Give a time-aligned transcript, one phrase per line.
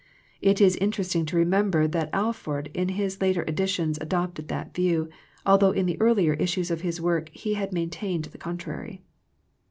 [0.41, 5.09] It is interesting to remember that Alford in his later editions adopted that view,
[5.45, 9.03] although in the earlier issues of his work he had maintained the contrary.